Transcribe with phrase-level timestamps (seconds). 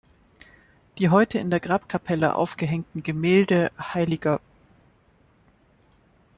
[0.97, 4.39] Die heute in der Grabkapelle aufgehängten Gemälde „Hl.